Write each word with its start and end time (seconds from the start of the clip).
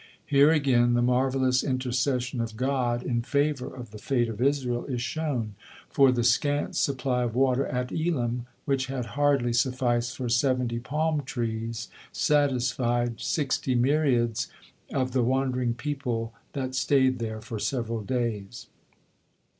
Here 0.25 0.49
again 0.51 0.95
the 0.95 1.03
marvelous 1.03 1.63
intercession 1.63 2.41
of 2.41 2.57
God 2.57 3.03
in 3.03 3.21
favor 3.21 3.71
of 3.71 3.91
the 3.91 3.99
fate 3.99 4.29
of 4.29 4.41
Israel 4.41 4.83
is 4.85 4.99
shown, 5.03 5.53
for 5.91 6.11
the 6.11 6.23
scant 6.23 6.75
supply 6.75 7.21
of 7.21 7.35
water 7.35 7.67
at 7.67 7.91
Elim, 7.91 8.47
which 8.65 8.87
had 8.87 9.05
hardly 9.13 9.53
sufficed 9.53 10.17
for 10.17 10.27
seventy 10.27 10.79
palm 10.79 11.21
trees, 11.21 11.87
satisfied 12.11 13.21
sixty 13.21 13.75
myriads 13.75 14.47
of 14.91 15.11
the 15.11 15.21
wandering 15.21 15.75
people 15.75 16.33
that 16.53 16.73
stayed 16.73 17.19
there 17.19 17.39
for 17.39 17.59
several 17.59 18.01
days. 18.01 18.65